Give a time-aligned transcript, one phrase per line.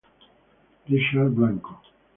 [0.89, 1.77] Richard Blanco